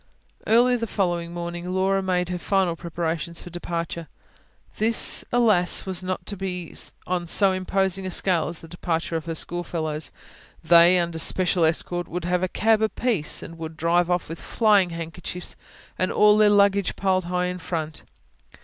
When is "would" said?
12.07-12.25, 13.59-13.77